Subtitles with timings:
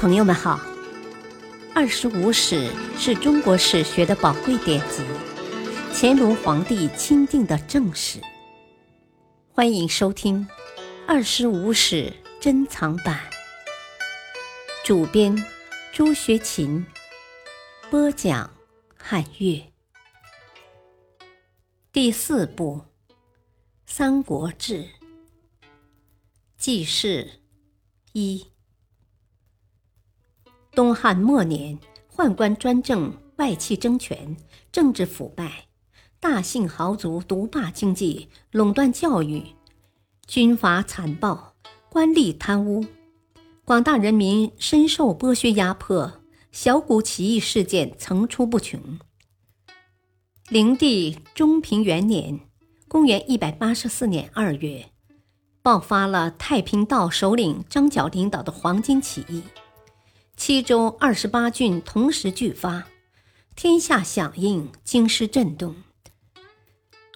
[0.00, 0.56] 朋友们好，
[1.74, 5.04] 《二十五史》是中国史学的宝贵典籍，
[5.92, 8.18] 乾隆皇帝钦定的正史。
[9.52, 10.40] 欢迎收听
[11.06, 12.10] 《二十五史
[12.40, 13.20] 珍藏版》，
[14.86, 15.36] 主编
[15.92, 16.82] 朱学勤，
[17.90, 18.50] 播讲
[18.96, 19.62] 汉乐。
[21.92, 22.80] 第四部
[23.84, 24.76] 《三国志》
[26.56, 27.42] 记事
[28.14, 28.46] 一。
[30.72, 31.78] 东汉末年，
[32.14, 34.36] 宦官专政，外戚争权，
[34.70, 35.66] 政治腐败，
[36.20, 39.42] 大姓豪族独霸经济，垄断教育，
[40.28, 41.54] 军阀残暴，
[41.88, 42.86] 官吏贪污，
[43.64, 46.20] 广大人民深受剥削压迫，
[46.52, 48.80] 小股起义事件层出不穷。
[50.48, 52.40] 灵帝中平元年
[52.86, 54.90] （公元184年2月），
[55.62, 59.42] 爆发了太平道首领张角领导的黄巾起义。
[60.40, 62.86] 七州二十八郡同时俱发，
[63.54, 65.76] 天下响应，京师震动。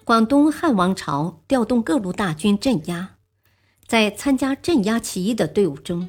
[0.03, 3.15] 广东汉王朝调动各路大军镇压，
[3.87, 6.07] 在参加镇压起义的队伍中，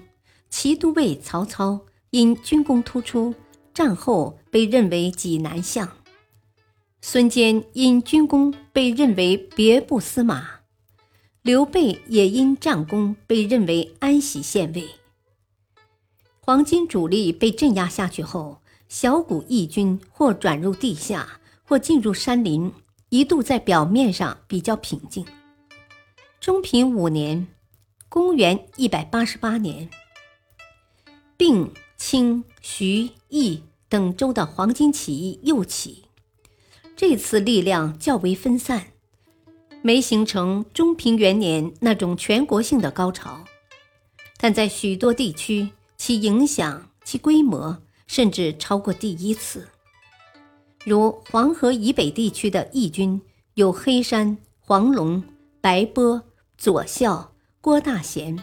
[0.51, 3.35] 骑都尉曹操因军功突出，
[3.73, 5.89] 战后被认为济南相；
[7.01, 10.61] 孙坚因军功被认为别部司马；
[11.41, 14.87] 刘备也因战功被认为安喜县尉。
[16.47, 22.73] 黄金主力被镇压下去后，小股义军或转入地下，或进入山林，
[23.09, 25.27] 一度在表面上比较平静。
[26.39, 27.49] 中平五年
[28.09, 29.91] （公元188年），
[31.37, 36.05] 并清、徐、益等州的黄巾起义又起，
[36.95, 38.93] 这次力量较为分散，
[39.83, 43.43] 没形成中平元年那种全国性的高潮，
[44.37, 45.71] 但在许多地区。
[45.97, 49.69] 其影响、其规模，甚至超过第一次。
[50.85, 53.21] 如黄河以北地区的义军
[53.55, 55.23] 有黑山、黄龙、
[55.61, 56.23] 白波、
[56.57, 58.39] 左校、郭大贤、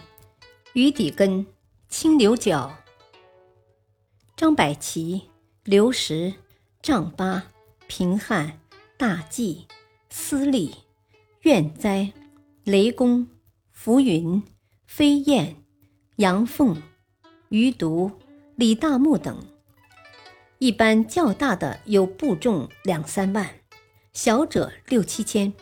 [0.74, 1.46] 于底根、
[1.88, 2.76] 青牛角、
[4.36, 5.22] 张百奇、
[5.62, 6.34] 刘石、
[6.82, 7.44] 丈八、
[7.86, 8.60] 平汉、
[8.98, 9.66] 大纪、
[10.10, 10.74] 司隶、
[11.42, 12.12] 愿哉、
[12.64, 13.26] 雷公、
[13.70, 14.42] 浮云、
[14.86, 15.56] 飞燕、
[16.16, 16.76] 杨凤。
[17.54, 18.10] 余独、
[18.56, 19.38] 李大木等，
[20.58, 23.48] 一般较大的有部众两三万，
[24.12, 25.52] 小者六七千。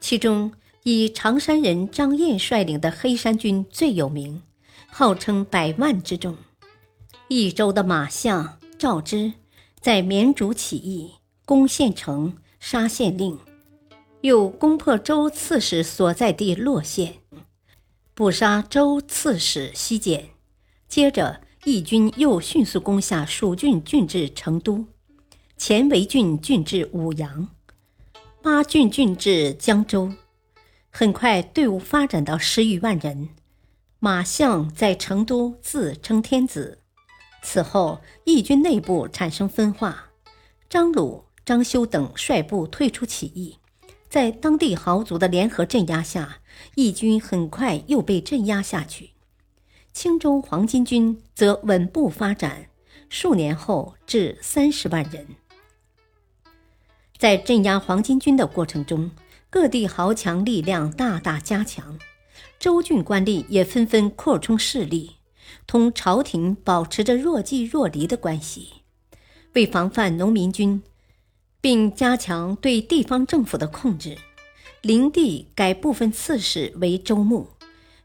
[0.00, 0.52] 其中
[0.82, 4.42] 以常山人张燕率领的黑山军最有名，
[4.88, 6.36] 号称百万之众。
[7.28, 9.34] 益州的马相赵之
[9.78, 11.12] 在绵竹起义，
[11.44, 13.38] 攻县城，杀县令，
[14.22, 17.18] 又攻破周刺史所在地洛县，
[18.12, 20.33] 捕杀周刺史西简。
[20.88, 24.86] 接着，义军又迅速攻下蜀郡郡治成都，
[25.56, 27.48] 前为郡郡治武阳，
[28.42, 30.12] 八郡郡治江州。
[30.90, 33.30] 很快，队伍发展到十余万人。
[33.98, 36.78] 马相在成都自称天子。
[37.42, 40.10] 此后，义军内部产生分化，
[40.68, 43.56] 张鲁、张修等率部退出起义。
[44.08, 46.38] 在当地豪族的联合镇压下，
[46.76, 49.13] 义军很快又被镇压下去。
[49.94, 52.66] 青州黄巾军则稳步发展，
[53.08, 55.24] 数年后至三十万人。
[57.16, 59.12] 在镇压黄巾军的过程中，
[59.48, 62.00] 各地豪强力量大大加强，
[62.58, 65.12] 州郡官吏也纷纷扩充势力，
[65.64, 68.82] 同朝廷保持着若即若离的关系。
[69.52, 70.82] 为防范农民军，
[71.60, 74.18] 并加强对地方政府的控制，
[74.82, 77.46] 灵帝改部分刺史为州牧。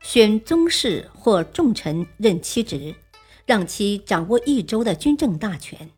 [0.02, 2.96] 选宗室或重臣任其职，
[3.46, 5.90] 让其掌握一州的军政大权。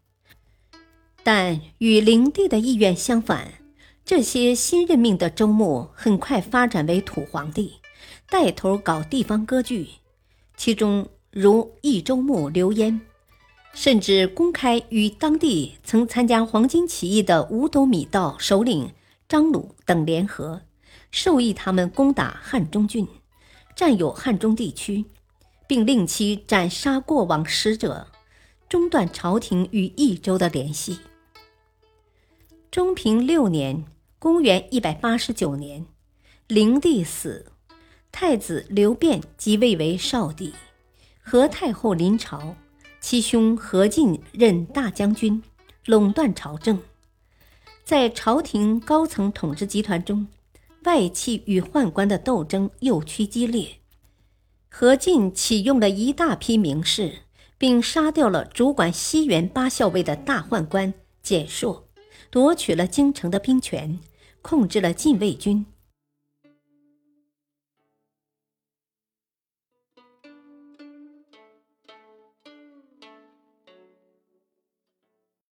[1.23, 3.53] 但与灵帝的意愿相反，
[4.03, 7.73] 这些新任命的州牧很快发展为土皇帝，
[8.29, 9.87] 带头搞地方割据。
[10.57, 12.99] 其中如益州牧刘焉，
[13.73, 18.91] 甚至公开与当地曾参加黄巾起义的五斗米道首领
[19.29, 20.61] 张鲁等联合，
[21.11, 23.07] 授意他们攻打汉中郡。
[23.81, 25.05] 占有汉中地区，
[25.65, 28.05] 并令其斩杀过往使者，
[28.69, 30.99] 中断朝廷与益州的联系。
[32.69, 33.83] 中平六年
[34.19, 35.87] （公元189年），
[36.45, 37.51] 灵帝死，
[38.11, 40.53] 太子刘辩即位为少帝。
[41.19, 42.55] 何太后临朝，
[42.99, 45.41] 其兄何进任大将军，
[45.87, 46.79] 垄断朝政。
[47.83, 50.27] 在朝廷高层统治集团中。
[50.83, 53.77] 外戚与宦官的斗争又趋激烈，
[54.67, 57.19] 何进启用了一大批名士，
[57.57, 60.91] 并杀掉了主管西园八校尉的大宦官
[61.21, 61.87] 简硕，
[62.31, 63.99] 夺取了京城的兵权，
[64.41, 65.65] 控制了禁卫军，